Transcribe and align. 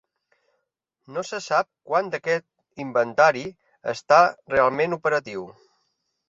No 1.17 1.23
se 1.31 1.39
sap 1.47 1.67
quant 1.91 2.09
d'aquest 2.15 2.81
inventari 2.85 3.45
està 3.95 4.23
realment 4.55 4.99
operatiu. 4.99 5.47